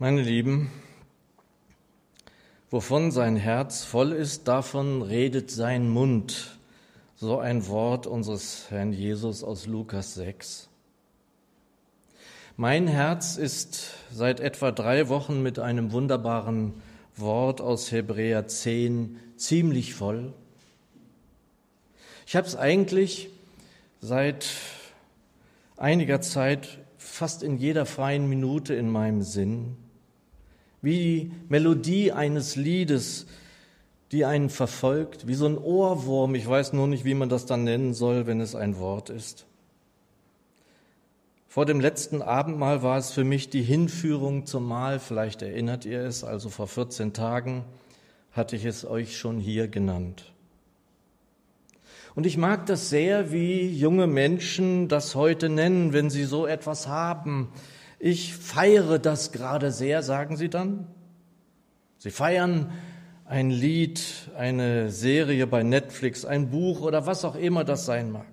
[0.00, 0.70] Meine Lieben,
[2.70, 6.56] wovon sein Herz voll ist, davon redet sein Mund.
[7.16, 10.68] So ein Wort unseres Herrn Jesus aus Lukas 6.
[12.56, 16.74] Mein Herz ist seit etwa drei Wochen mit einem wunderbaren
[17.16, 20.32] Wort aus Hebräer 10 ziemlich voll.
[22.24, 23.30] Ich habe es eigentlich
[24.00, 24.46] seit
[25.76, 29.76] einiger Zeit fast in jeder freien Minute in meinem Sinn
[30.82, 33.26] wie die Melodie eines Liedes,
[34.12, 36.34] die einen verfolgt, wie so ein Ohrwurm.
[36.34, 39.46] Ich weiß nur nicht, wie man das dann nennen soll, wenn es ein Wort ist.
[41.46, 45.00] Vor dem letzten Abendmahl war es für mich die Hinführung zum Mahl.
[45.00, 47.64] Vielleicht erinnert ihr es, also vor 14 Tagen
[48.32, 50.32] hatte ich es euch schon hier genannt.
[52.14, 56.86] Und ich mag das sehr, wie junge Menschen das heute nennen, wenn sie so etwas
[56.86, 57.48] haben,
[57.98, 60.86] ich feiere das gerade sehr, sagen Sie dann.
[61.98, 62.72] Sie feiern
[63.24, 64.02] ein Lied,
[64.36, 68.26] eine Serie bei Netflix, ein Buch oder was auch immer das sein mag.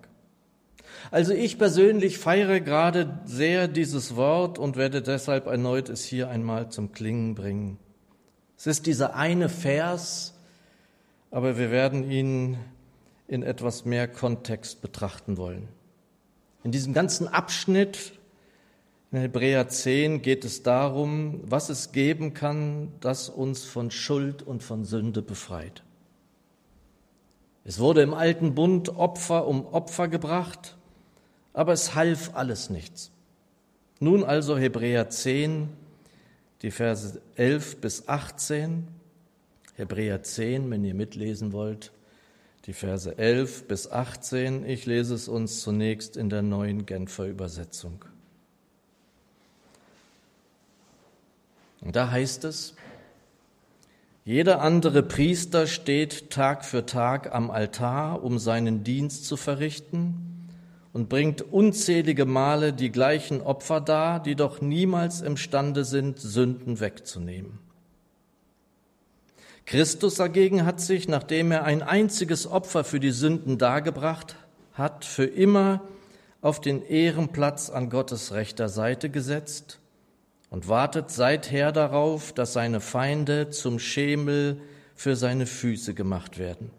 [1.11, 6.69] Also ich persönlich feiere gerade sehr dieses Wort und werde deshalb erneut es hier einmal
[6.69, 7.77] zum Klingen bringen.
[8.57, 10.33] Es ist dieser eine Vers,
[11.31, 12.57] aber wir werden ihn
[13.27, 15.67] in etwas mehr Kontext betrachten wollen.
[16.63, 18.13] In diesem ganzen Abschnitt
[19.15, 24.61] in Hebräer 10 geht es darum, was es geben kann, das uns von Schuld und
[24.61, 25.83] von Sünde befreit.
[27.63, 30.75] Es wurde im alten Bund Opfer um Opfer gebracht,
[31.53, 33.11] aber es half alles nichts.
[34.01, 35.69] Nun also Hebräer 10,
[36.61, 38.85] die Verse 11 bis 18.
[39.75, 41.93] Hebräer 10, wenn ihr mitlesen wollt,
[42.65, 44.65] die Verse 11 bis 18.
[44.65, 48.03] Ich lese es uns zunächst in der neuen Genfer Übersetzung.
[51.85, 52.73] Und da heißt es,
[54.25, 60.49] jeder andere Priester steht Tag für Tag am Altar, um seinen Dienst zu verrichten
[60.93, 67.59] und bringt unzählige Male die gleichen Opfer dar, die doch niemals imstande sind, Sünden wegzunehmen.
[69.67, 74.37] Christus dagegen hat sich, nachdem er ein einziges Opfer für die Sünden dargebracht
[74.73, 75.81] hat, für immer
[76.41, 79.79] auf den Ehrenplatz an Gottes rechter Seite gesetzt
[80.55, 84.61] und wartet seither darauf, dass seine Feinde zum Schemel
[84.95, 86.71] für seine Füße gemacht werden.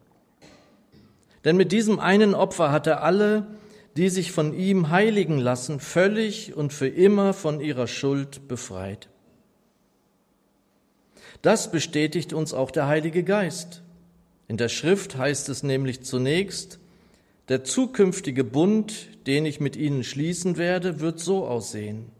[1.44, 3.46] Denn mit diesem einen Opfer hat er alle,
[3.98, 9.10] die sich von ihm heiligen lassen, völlig und für immer von ihrer Schuld befreit.
[11.42, 13.82] Das bestätigt uns auch der Heilige Geist.
[14.48, 16.78] In der Schrift heißt es nämlich zunächst,
[17.50, 22.15] der zukünftige Bund, den ich mit ihnen schließen werde, wird so aussehen.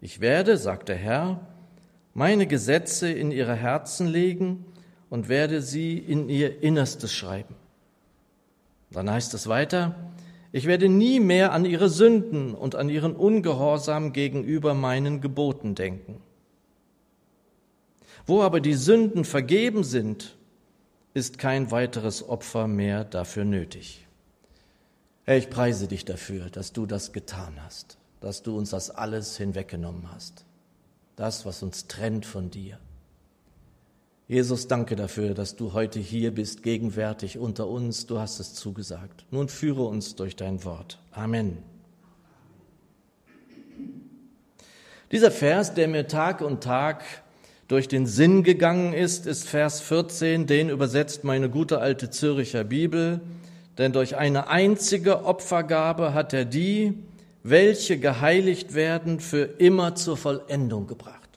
[0.00, 1.40] Ich werde, sagt der Herr,
[2.14, 4.64] meine Gesetze in ihre Herzen legen
[5.10, 7.54] und werde sie in ihr Innerstes schreiben.
[8.90, 9.94] Dann heißt es weiter,
[10.52, 16.22] ich werde nie mehr an ihre Sünden und an ihren Ungehorsam gegenüber meinen Geboten denken.
[18.26, 20.36] Wo aber die Sünden vergeben sind,
[21.12, 24.06] ist kein weiteres Opfer mehr dafür nötig.
[25.24, 29.36] Herr, ich preise dich dafür, dass du das getan hast dass du uns das alles
[29.36, 30.44] hinweggenommen hast.
[31.16, 32.78] Das, was uns trennt von dir.
[34.28, 38.06] Jesus, danke dafür, dass du heute hier bist, gegenwärtig unter uns.
[38.06, 39.24] Du hast es zugesagt.
[39.30, 40.98] Nun führe uns durch dein Wort.
[41.12, 41.58] Amen.
[45.10, 47.02] Dieser Vers, der mir Tag und Tag
[47.68, 53.22] durch den Sinn gegangen ist, ist Vers 14, den übersetzt meine gute alte Züricher Bibel.
[53.78, 56.92] Denn durch eine einzige Opfergabe hat er die,
[57.42, 61.28] welche geheiligt werden, für immer zur Vollendung gebracht.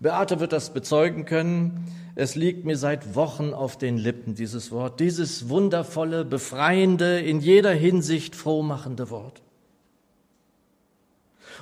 [0.00, 1.86] Beate wird das bezeugen können.
[2.14, 7.72] Es liegt mir seit Wochen auf den Lippen, dieses Wort, dieses wundervolle, befreiende, in jeder
[7.72, 9.42] Hinsicht frohmachende Wort.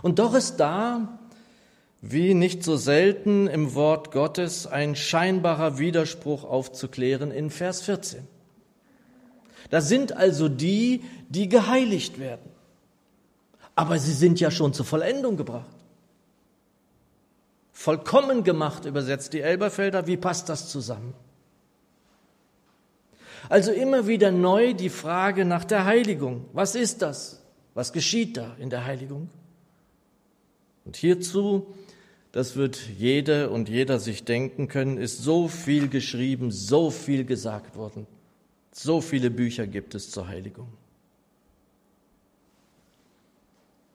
[0.02, 1.18] Und doch ist da,
[2.00, 8.26] wie nicht so selten im Wort Gottes, ein scheinbarer Widerspruch aufzuklären in Vers 14.
[9.72, 12.50] Da sind also die, die geheiligt werden.
[13.74, 15.74] Aber sie sind ja schon zur Vollendung gebracht.
[17.72, 20.06] Vollkommen gemacht, übersetzt die Elberfelder.
[20.06, 21.14] Wie passt das zusammen?
[23.48, 26.44] Also immer wieder neu die Frage nach der Heiligung.
[26.52, 27.40] Was ist das?
[27.72, 29.30] Was geschieht da in der Heiligung?
[30.84, 31.72] Und hierzu,
[32.30, 37.74] das wird jede und jeder sich denken können, ist so viel geschrieben, so viel gesagt
[37.74, 38.06] worden.
[38.72, 40.68] So viele Bücher gibt es zur Heiligung.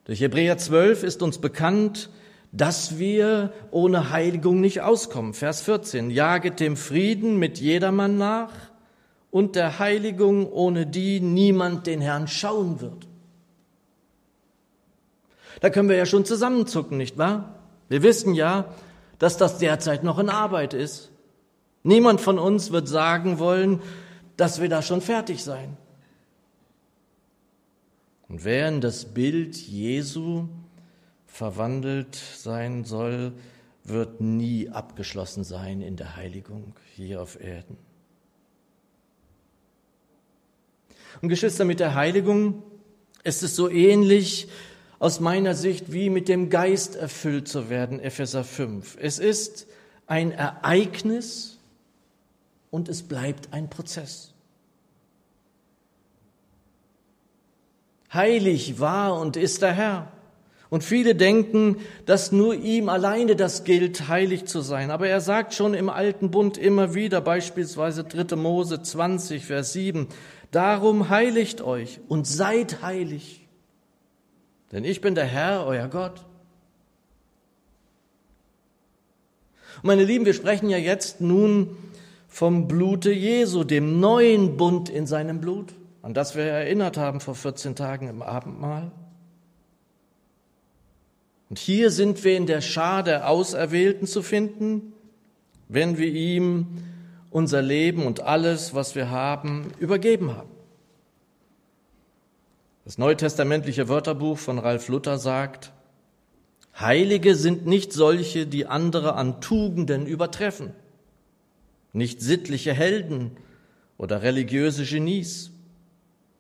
[0.06, 2.10] Durch Hebräer 12 ist uns bekannt,
[2.52, 5.34] dass wir ohne Heiligung nicht auskommen.
[5.34, 6.12] Vers 14.
[6.12, 8.54] Jaget dem Frieden mit jedermann nach
[9.32, 13.08] und der Heiligung, ohne die niemand den Herrn schauen wird.
[15.60, 17.56] Da können wir ja schon zusammenzucken, nicht wahr?
[17.90, 18.74] Wir wissen ja,
[19.20, 21.12] dass das derzeit noch in Arbeit ist.
[21.84, 23.82] Niemand von uns wird sagen wollen,
[24.38, 25.76] dass wir da schon fertig sein.
[28.30, 30.48] Und wer in das Bild Jesu
[31.26, 33.34] verwandelt sein soll,
[33.84, 37.78] wird nie abgeschlossen sein in der Heiligung hier auf Erden.
[41.22, 42.64] Und Geschwister, mit der Heiligung
[43.24, 44.48] ist es so ähnlich
[45.00, 48.98] aus meiner Sicht wie mit dem Geist erfüllt zu werden, Epheser 5.
[49.00, 49.68] Es ist
[50.06, 51.57] ein Ereignis
[52.72, 54.34] und es bleibt ein Prozess.
[58.14, 60.12] Heilig war und ist der Herr.
[60.70, 64.92] Und viele denken, dass nur ihm alleine das gilt, heilig zu sein.
[64.92, 68.36] Aber er sagt schon im alten Bund immer wieder, beispielsweise 3.
[68.36, 70.08] Mose 20, Vers 7,
[70.52, 73.46] Darum heiligt euch und seid heilig,
[74.72, 76.24] denn ich bin der Herr, euer Gott.
[79.84, 81.78] meine Lieben, wir sprechen ja jetzt nun
[82.28, 87.36] vom Blute Jesu, dem neuen Bund in seinem Blut, an das wir erinnert haben vor
[87.36, 88.92] 14 Tagen im Abendmahl.
[91.50, 94.94] Und hier sind wir in der Schar der Auserwählten zu finden,
[95.70, 96.68] wenn wir ihm
[97.30, 100.50] unser Leben und alles, was wir haben, übergeben haben.
[102.86, 105.74] Das neutestamentliche Wörterbuch von Ralf Luther sagt,
[106.80, 110.74] Heilige sind nicht solche, die andere an Tugenden übertreffen,
[111.94, 113.32] nicht sittliche Helden
[113.98, 115.52] oder religiöse Genies,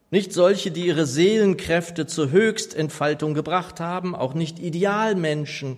[0.09, 5.77] nicht solche, die ihre Seelenkräfte zur Höchstentfaltung gebracht haben, auch nicht Idealmenschen,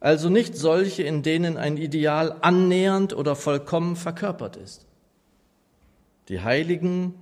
[0.00, 4.86] also nicht solche, in denen ein Ideal annähernd oder vollkommen verkörpert ist.
[6.28, 7.14] Die Heiligen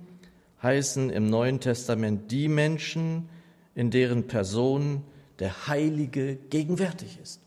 [0.63, 3.27] heißen im Neuen Testament die Menschen,
[3.75, 5.03] in deren Person
[5.39, 7.41] der Heilige gegenwärtig ist.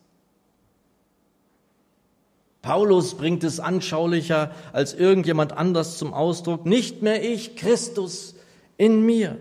[2.62, 8.36] Paulus bringt es anschaulicher als irgendjemand anders zum Ausdruck, nicht mehr ich, Christus
[8.76, 9.36] in mir.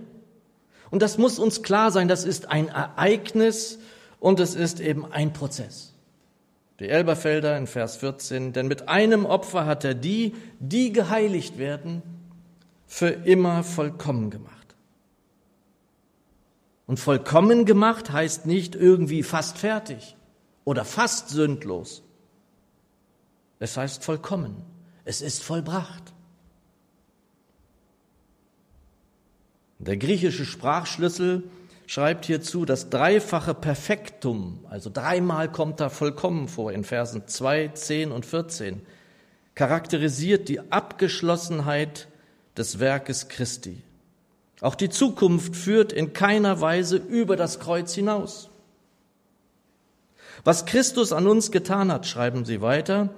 [0.90, 3.80] Und das muss uns klar sein, das ist ein Ereignis,
[4.22, 5.94] und es ist eben ein Prozess.
[6.80, 12.02] Die Elberfelder in Vers 14, denn mit einem Opfer hat er die, die geheiligt werden,
[12.86, 14.76] für immer vollkommen gemacht.
[16.86, 20.16] Und vollkommen gemacht heißt nicht irgendwie fast fertig
[20.66, 22.04] oder fast sündlos.
[23.62, 24.56] Es heißt vollkommen.
[25.06, 26.14] Es ist vollbracht.
[29.78, 31.44] Der griechische Sprachschlüssel
[31.86, 38.12] schreibt hierzu das dreifache Perfektum, also dreimal kommt da vollkommen vor in Versen 2, 10
[38.12, 38.82] und 14,
[39.54, 42.08] charakterisiert die Abgeschlossenheit
[42.58, 43.84] des Werkes Christi.
[44.62, 48.50] Auch die Zukunft führt in keiner Weise über das Kreuz hinaus.
[50.44, 53.10] Was Christus an uns getan hat, schreiben sie weiter,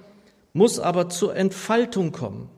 [0.53, 2.49] muss aber zur Entfaltung kommen.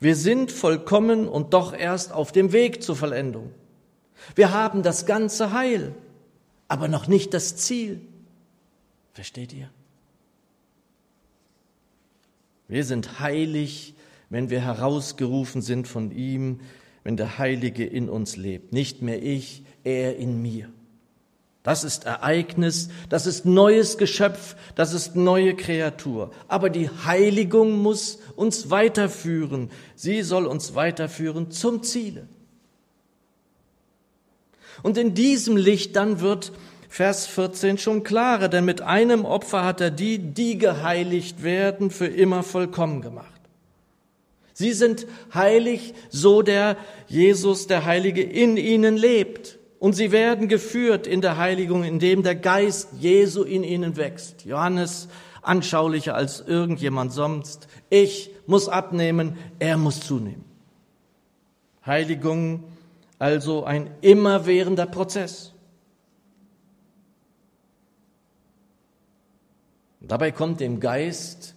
[0.00, 3.50] Wir sind vollkommen und doch erst auf dem Weg zur Vollendung.
[4.34, 5.94] Wir haben das ganze Heil,
[6.68, 8.00] aber noch nicht das Ziel.
[9.12, 9.70] Versteht ihr?
[12.68, 13.94] Wir sind heilig,
[14.30, 16.60] wenn wir herausgerufen sind von ihm,
[17.04, 18.72] wenn der Heilige in uns lebt.
[18.72, 20.70] Nicht mehr ich, er in mir.
[21.64, 26.30] Das ist Ereignis, das ist neues Geschöpf, das ist neue Kreatur.
[26.46, 29.70] Aber die Heiligung muss uns weiterführen.
[29.96, 32.28] Sie soll uns weiterführen zum Ziele.
[34.82, 36.52] Und in diesem Licht dann wird
[36.90, 42.06] Vers 14 schon klarer, denn mit einem Opfer hat er die, die geheiligt werden, für
[42.06, 43.40] immer vollkommen gemacht.
[44.52, 46.76] Sie sind heilig, so der
[47.08, 49.58] Jesus, der Heilige, in ihnen lebt.
[49.78, 54.44] Und sie werden geführt in der Heiligung, indem der Geist Jesu in ihnen wächst.
[54.44, 55.08] Johannes
[55.42, 57.68] anschaulicher als irgendjemand sonst.
[57.90, 60.44] Ich muss abnehmen, er muss zunehmen.
[61.84, 62.64] Heiligung
[63.18, 65.52] also ein immerwährender Prozess.
[70.00, 71.53] Dabei kommt dem Geist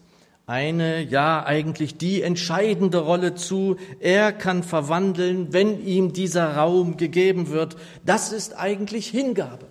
[0.48, 3.76] eine, ja eigentlich die entscheidende Rolle zu.
[4.00, 7.76] Er kann verwandeln, wenn ihm dieser Raum gegeben wird.
[8.06, 9.66] Das ist eigentlich Hingabe.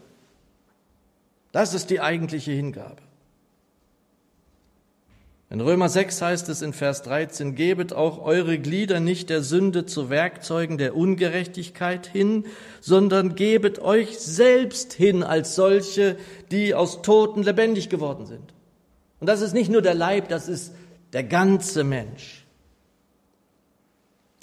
[1.50, 2.98] Das ist die eigentliche Hingabe.
[5.48, 9.86] In Römer 6 heißt es in Vers 13, gebet auch eure Glieder nicht der Sünde
[9.86, 12.44] zu Werkzeugen der Ungerechtigkeit hin,
[12.80, 16.16] sondern gebet euch selbst hin als solche,
[16.50, 18.55] die aus Toten lebendig geworden sind.
[19.20, 20.74] Und das ist nicht nur der Leib, das ist
[21.12, 22.46] der ganze Mensch.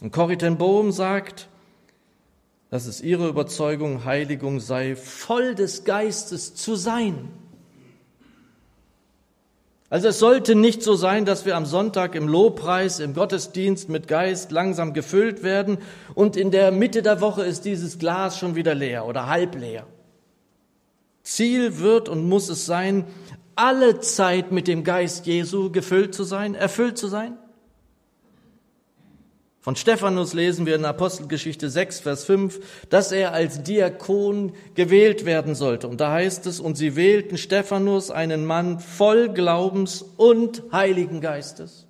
[0.02, 1.48] Und Corrie ten Bohm sagt,
[2.70, 7.30] dass es ihre Überzeugung, Heiligung sei, voll des Geistes zu sein.
[9.94, 14.08] Also es sollte nicht so sein, dass wir am Sonntag im Lobpreis, im Gottesdienst mit
[14.08, 15.78] Geist langsam gefüllt werden
[16.16, 19.86] und in der Mitte der Woche ist dieses Glas schon wieder leer oder halb leer.
[21.22, 23.06] Ziel wird und muss es sein,
[23.56, 27.38] alle Zeit mit dem Geist Jesu gefüllt zu sein, erfüllt zu sein.
[29.64, 35.56] Von Stephanus lesen wir in Apostelgeschichte 6, Vers 5, dass er als Diakon gewählt werden
[35.56, 35.88] sollte.
[35.88, 41.88] Und da heißt es, und sie wählten Stephanus, einen Mann voll Glaubens und Heiligen Geistes.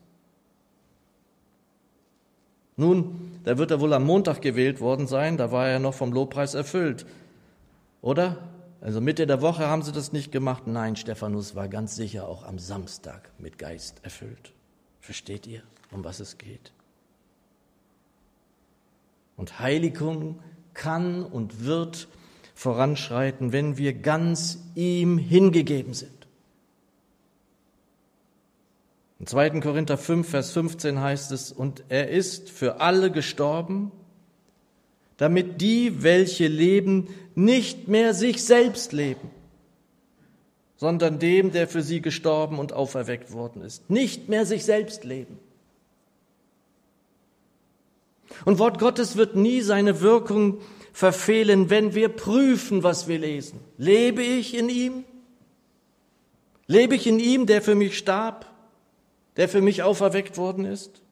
[2.76, 6.14] Nun, da wird er wohl am Montag gewählt worden sein, da war er noch vom
[6.14, 7.08] Lobpreis erfüllt.
[8.04, 8.38] Oder?
[8.84, 10.68] Also Mitte der Woche haben sie das nicht gemacht.
[10.68, 14.52] Nein, Stephanus war ganz sicher auch am Samstag mit Geist erfüllt.
[15.00, 16.74] Versteht ihr, um was es geht?
[19.38, 20.42] Und Heiligung
[20.74, 22.10] kann und wird
[22.56, 26.28] voranschreiten, wenn wir ganz ihm hingegeben sind.
[29.18, 29.62] In 2.
[29.62, 33.94] Korinther 5, Vers 15 heißt es, und er ist für alle gestorben,
[35.18, 39.30] damit die, welche leben, nicht mehr sich selbst leben,
[40.76, 43.90] sondern dem, der für sie gestorben und auferweckt worden ist.
[43.90, 45.40] Nicht mehr sich selbst leben.
[48.46, 50.60] Und Wort Gottes wird nie seine Wirkung
[50.92, 53.60] verfehlen, wenn wir prüfen, was wir lesen.
[53.78, 55.04] Lebe ich in ihm?
[56.68, 58.48] Lebe ich in ihm, der für mich starb,
[59.38, 61.03] der für mich auferweckt worden ist?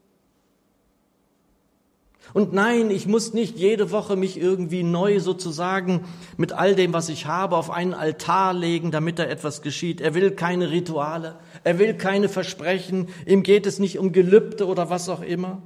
[2.33, 6.05] Und nein, ich muss nicht jede Woche mich irgendwie neu sozusagen
[6.37, 9.99] mit all dem, was ich habe, auf einen Altar legen, damit da etwas geschieht.
[9.99, 14.89] Er will keine Rituale, er will keine Versprechen, ihm geht es nicht um Gelübde oder
[14.89, 15.61] was auch immer.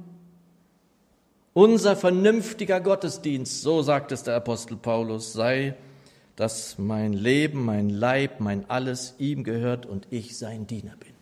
[1.52, 5.74] Unser vernünftiger Gottesdienst, so sagt es der Apostel Paulus, sei,
[6.34, 11.15] dass mein Leben, mein Leib, mein Alles ihm gehört und ich sein Diener bin.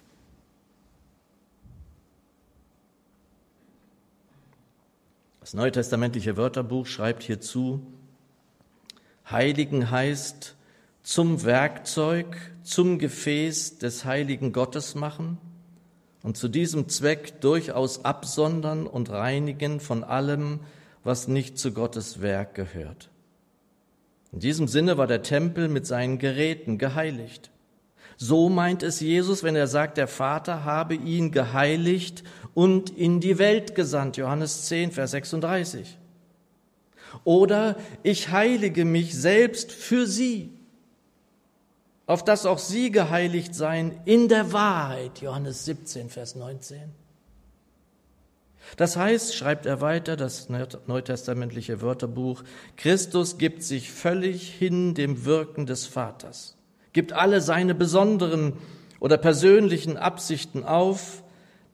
[5.45, 7.87] Das neutestamentliche Wörterbuch schreibt hierzu,
[9.31, 10.57] Heiligen heißt
[11.03, 15.39] zum Werkzeug, zum Gefäß des heiligen Gottes machen–
[16.25, 20.61] und zu diesem Zweck durchaus absondern und reinigen von allem,
[21.05, 23.11] was nicht zu Gottes Werk gehört.
[24.33, 27.51] In diesem Sinne war der Tempel mit seinen Geräten geheiligt.
[28.17, 32.25] So meint es Jesus, wenn er sagt, der Vater habe ihn geheiligt
[32.55, 34.17] und in die Welt gesandt.
[34.17, 35.99] Johannes 10, Vers 36.
[37.25, 40.51] Oder ich heilige mich selbst für sie
[42.07, 45.21] auf dass auch sie geheiligt seien in der Wahrheit.
[45.21, 46.81] Johannes 17, Vers 19.
[48.77, 52.43] Das heißt, schreibt er weiter, das neutestamentliche Wörterbuch,
[52.77, 56.57] Christus gibt sich völlig hin dem Wirken des Vaters,
[56.93, 58.55] gibt alle seine besonderen
[59.01, 61.23] oder persönlichen Absichten auf,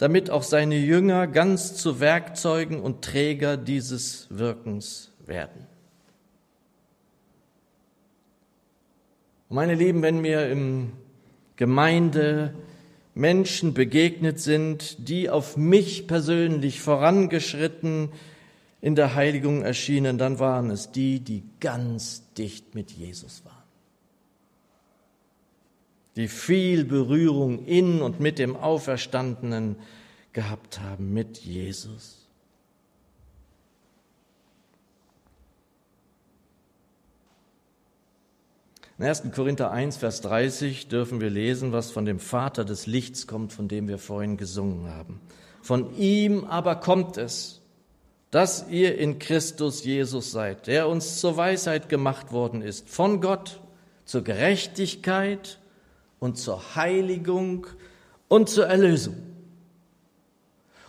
[0.01, 5.67] damit auch seine Jünger ganz zu Werkzeugen und Träger dieses Wirkens werden.
[9.51, 10.93] Meine Lieben, wenn mir im
[11.57, 12.55] Gemeinde
[13.15, 18.09] Menschen begegnet sind, die auf mich persönlich vorangeschritten
[18.81, 23.60] in der Heiligung erschienen, dann waren es die, die ganz dicht mit Jesus waren.
[26.17, 29.77] Die viel Berührung in und mit dem Auferstandenen
[30.33, 32.21] gehabt haben, mit Jesus.
[39.01, 39.23] In 1.
[39.35, 43.67] Korinther 1, Vers 30 dürfen wir lesen, was von dem Vater des Lichts kommt, von
[43.67, 45.23] dem wir vorhin gesungen haben.
[45.63, 47.63] Von ihm aber kommt es,
[48.31, 53.61] dass ihr in Christus Jesus seid, der uns zur Weisheit gemacht worden ist, von Gott
[54.05, 55.60] zur Gerechtigkeit
[56.21, 57.67] und zur Heiligung
[58.29, 59.17] und zur Erlösung.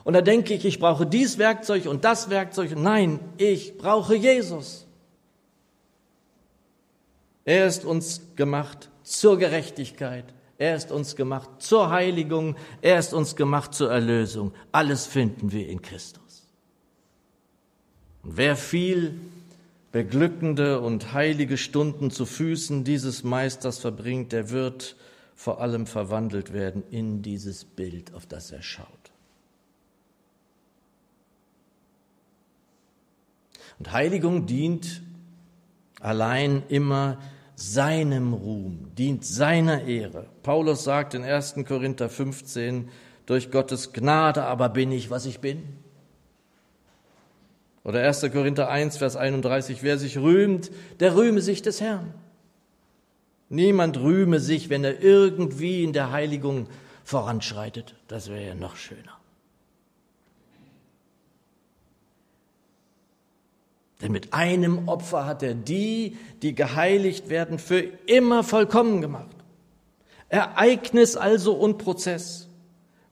[0.03, 2.75] Und da denke ich, ich brauche dies Werkzeug und das Werkzeug.
[2.75, 4.85] Nein, ich brauche Jesus.
[7.45, 10.25] Er ist uns gemacht zur Gerechtigkeit.
[10.57, 12.55] Er ist uns gemacht zur Heiligung.
[12.81, 14.53] Er ist uns gemacht zur Erlösung.
[14.71, 16.47] Alles finden wir in Christus.
[18.23, 19.19] Und wer viel
[19.91, 24.95] beglückende und heilige Stunden zu Füßen dieses Meisters verbringt, der wird
[25.35, 28.87] vor allem verwandelt werden in dieses Bild, auf das er schaut.
[33.79, 35.01] Und Heiligung dient
[35.99, 37.17] allein immer
[37.55, 40.27] seinem Ruhm, dient seiner Ehre.
[40.43, 41.55] Paulus sagt in 1.
[41.67, 42.89] Korinther 15,
[43.25, 45.63] durch Gottes Gnade aber bin ich, was ich bin.
[47.83, 48.31] Oder 1.
[48.31, 52.13] Korinther 1, Vers 31, wer sich rühmt, der rühme sich des Herrn.
[53.51, 56.67] Niemand rühme sich, wenn er irgendwie in der Heiligung
[57.03, 57.95] voranschreitet.
[58.07, 59.19] Das wäre ja noch schöner.
[64.01, 69.35] Denn mit einem Opfer hat er die, die geheiligt werden, für immer vollkommen gemacht.
[70.29, 72.47] Ereignis also und Prozess.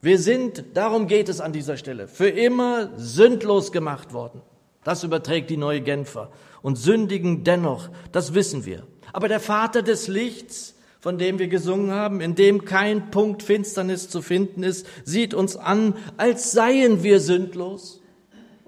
[0.02, 4.42] Wir sind, darum geht es an dieser Stelle, für immer sündlos gemacht worden.
[4.86, 6.32] Das überträgt die neue Genfer.
[6.62, 8.88] Und sündigen dennoch, das wissen wir.
[9.14, 14.10] Aber der Vater des Lichts, von dem wir gesungen haben, in dem kein Punkt Finsternis
[14.10, 18.00] zu finden ist, sieht uns an, als seien wir sündlos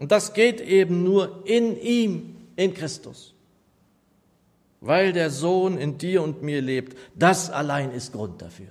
[0.02, 3.36] und das geht eben nur in ihm, in Christus.
[4.80, 8.70] Weil der Sohn in dir und mir lebt, das allein ist Grund dafür.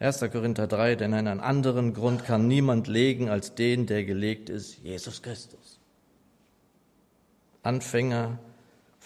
[0.00, 0.18] 1.
[0.32, 5.22] Korinther 3, denn einen anderen Grund kann niemand legen als den, der gelegt ist, Jesus
[5.22, 5.78] Christus.
[7.62, 8.40] Anfänger,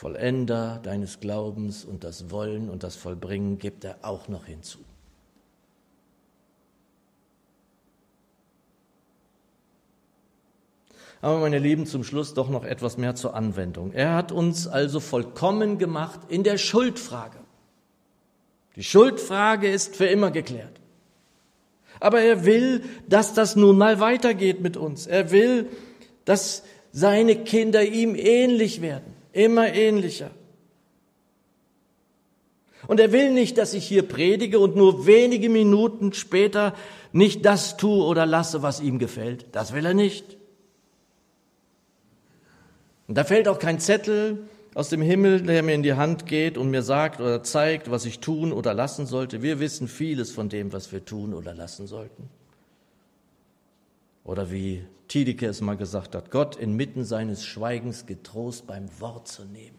[0.01, 4.79] Vollender deines Glaubens und das Wollen und das Vollbringen gibt er auch noch hinzu.
[11.21, 13.93] Aber meine Lieben, zum Schluss doch noch etwas mehr zur Anwendung.
[13.93, 17.37] Er hat uns also vollkommen gemacht in der Schuldfrage.
[18.77, 20.81] Die Schuldfrage ist für immer geklärt.
[22.01, 25.07] Aber er will, dass das nun mal weitergeht mit uns.
[25.07, 25.69] Er will,
[26.25, 30.31] dass seine Kinder ihm ähnlich werden, immer ähnlicher.
[32.87, 36.75] Und er will nicht, dass ich hier predige und nur wenige Minuten später
[37.13, 39.47] nicht das tue oder lasse, was ihm gefällt.
[39.53, 40.37] Das will er nicht.
[43.07, 46.57] Und da fällt auch kein Zettel aus dem Himmel, der mir in die Hand geht
[46.57, 49.43] und mir sagt oder zeigt, was ich tun oder lassen sollte.
[49.43, 52.31] Wir wissen vieles von dem, was wir tun oder lassen sollten.
[54.25, 59.45] Oder wie Tiedeke es mal gesagt hat, Gott inmitten seines Schweigens getrost beim Wort zu
[59.45, 59.77] nehmen.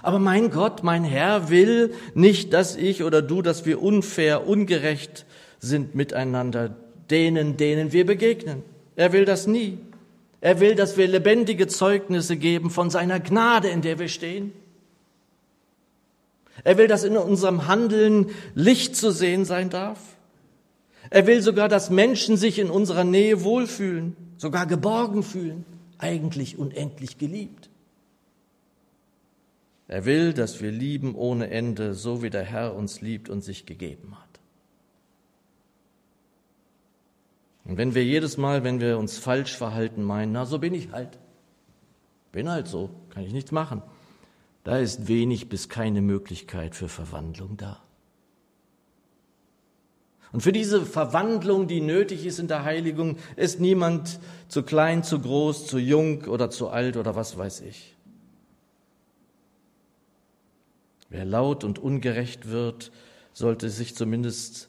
[0.00, 5.26] Aber mein Gott, mein Herr will nicht, dass ich oder du, dass wir unfair, ungerecht
[5.58, 6.76] sind miteinander,
[7.10, 8.62] denen, denen wir begegnen.
[8.94, 9.78] Er will das nie.
[10.40, 14.52] Er will, dass wir lebendige Zeugnisse geben von seiner Gnade, in der wir stehen.
[16.62, 19.98] Er will, dass in unserem Handeln Licht zu sehen sein darf.
[21.10, 25.64] Er will sogar, dass Menschen sich in unserer Nähe wohlfühlen, sogar geborgen fühlen,
[25.98, 27.70] eigentlich unendlich geliebt.
[29.86, 33.66] Er will, dass wir lieben ohne Ende, so wie der Herr uns liebt und sich
[33.66, 34.24] gegeben hat.
[37.64, 40.92] Und wenn wir jedes Mal, wenn wir uns falsch verhalten, meinen, na, so bin ich
[40.92, 41.18] halt.
[42.32, 43.82] Bin halt so, kann ich nichts machen.
[44.64, 47.82] Da ist wenig bis keine Möglichkeit für Verwandlung da.
[50.34, 54.18] Und für diese Verwandlung, die nötig ist in der Heiligung, ist niemand
[54.48, 57.94] zu klein, zu groß, zu jung oder zu alt oder was weiß ich.
[61.08, 62.90] Wer laut und ungerecht wird,
[63.32, 64.68] sollte sich zumindest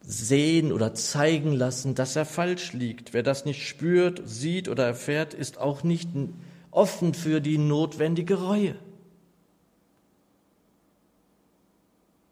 [0.00, 3.12] sehen oder zeigen lassen, dass er falsch liegt.
[3.12, 6.08] Wer das nicht spürt, sieht oder erfährt, ist auch nicht
[6.70, 8.76] offen für die notwendige Reue.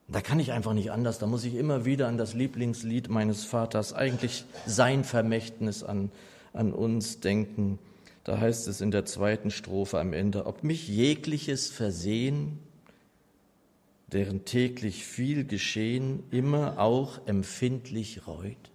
[0.08, 3.44] Da kann ich einfach nicht anders, da muss ich immer wieder an das Lieblingslied meines
[3.44, 6.10] Vaters, eigentlich sein Vermächtnis an,
[6.52, 7.78] an uns denken.
[8.22, 12.58] Da heißt es in der zweiten Strophe am Ende, ob mich jegliches Versehen
[14.14, 18.70] deren täglich viel Geschehen immer auch empfindlich reut?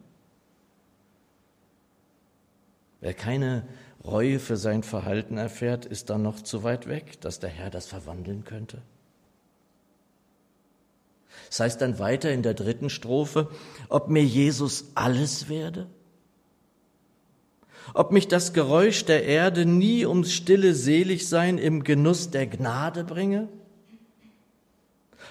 [3.00, 3.66] Wer keine
[4.04, 7.88] Reue für sein Verhalten erfährt, ist dann noch zu weit weg, dass der Herr das
[7.88, 8.82] verwandeln könnte.
[11.50, 13.50] Das heißt dann weiter in der dritten Strophe,
[13.90, 15.88] ob mir Jesus alles werde?
[17.94, 23.50] Ob mich das Geräusch der Erde nie ums stille Seligsein im Genuss der Gnade bringe?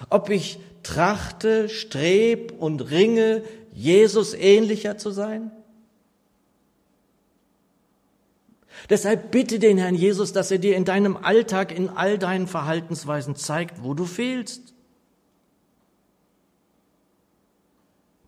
[0.09, 5.51] ob ich trachte, streb und ringe, Jesus ähnlicher zu sein?
[8.89, 13.35] Deshalb bitte den Herrn Jesus, dass er dir in deinem Alltag, in all deinen Verhaltensweisen
[13.35, 14.73] zeigt, wo du fehlst.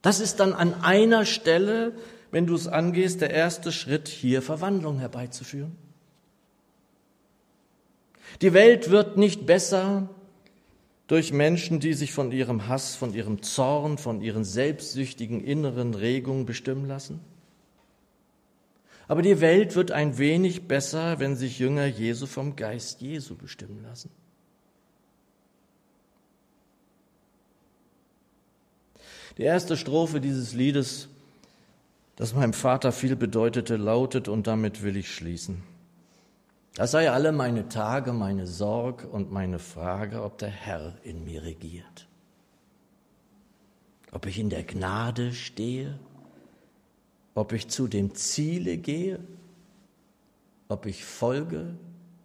[0.02, 1.94] Das ist dann an einer Stelle,
[2.32, 5.00] wenn du es angehst, der erste Schritt, hier Verwandlung
[11.08, 16.46] durch Menschen, die sich von ihrem Hass, von ihrem Zorn, von ihren selbstsüchtigen inneren Regungen
[16.46, 17.20] bestimmen lassen?
[19.08, 23.84] Aber die Welt wird ein wenig besser, wenn sich Jünger Jesu vom Geist Jesu bestimmen
[23.84, 24.10] lassen.
[29.42, 31.10] Die erste Strophe dieses Liedes,
[32.16, 35.64] das meinem Vater viel bedeutete, lautet, und damit will ich schließen.
[36.76, 41.42] Das sei alle meine Tage, meine Sorg und meine Frage, ob der Herr in mir
[41.44, 42.08] regiert.
[44.12, 46.00] Ob ich in der Gnade stehe
[47.34, 49.20] ob ich zu dem Ziele gehe,
[50.68, 51.76] ob ich folge,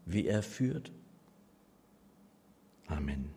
[0.05, 0.91] wie er führt.
[2.87, 3.36] Amen.